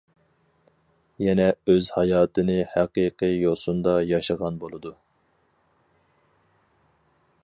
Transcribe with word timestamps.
يەنى 1.23 1.45
ئۆز 1.73 1.89
ھاياتىنى 1.97 2.55
ھەقىقىي 2.71 3.37
يوسۇندا 3.41 3.95
ياشىغان 4.13 4.57
بولىدۇ. 4.67 4.97